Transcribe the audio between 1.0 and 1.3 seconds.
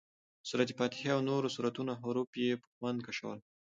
او